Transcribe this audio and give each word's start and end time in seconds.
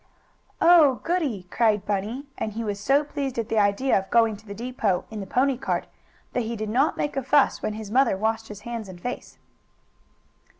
"Oh, 0.59 0.95
goodie!" 1.03 1.43
cried 1.51 1.85
Bunny, 1.85 2.25
and 2.35 2.53
he 2.53 2.63
was 2.63 2.79
so 2.79 3.03
pleased 3.03 3.37
at 3.37 3.49
the 3.49 3.59
idea 3.59 3.99
of 3.99 4.09
going 4.09 4.35
to 4.37 4.47
the 4.47 4.55
depot 4.55 5.05
in 5.11 5.19
the 5.19 5.27
pony 5.27 5.59
cart 5.59 5.85
that 6.33 6.41
he 6.41 6.55
did 6.55 6.69
not 6.69 6.97
make 6.97 7.15
a 7.15 7.21
fuss 7.21 7.61
when 7.61 7.73
his 7.73 7.91
mother 7.91 8.17
washed 8.17 8.47
his 8.47 8.61
hands 8.61 8.89
and 8.89 8.99
face. 8.99 9.37